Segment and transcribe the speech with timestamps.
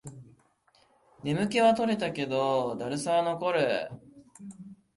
[1.23, 3.87] 眠気は取れたけど、だるさは残る